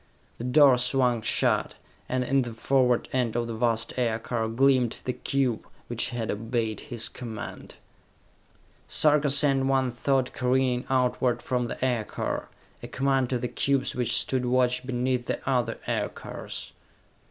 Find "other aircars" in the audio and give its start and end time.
15.47-16.73